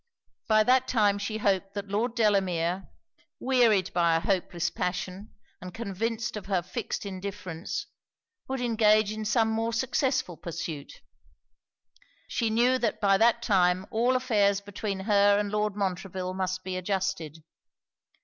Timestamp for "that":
0.63-0.87, 1.75-1.89, 12.79-12.99, 13.19-13.43